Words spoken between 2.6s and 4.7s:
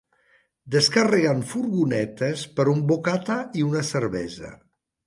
un bocata i una cervesa.